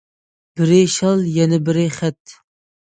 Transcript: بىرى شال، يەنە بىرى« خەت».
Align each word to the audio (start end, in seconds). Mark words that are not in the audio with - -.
بىرى 0.61 0.79
شال، 0.95 1.23
يەنە 1.37 1.61
بىرى« 1.69 1.89
خەت». 2.01 2.39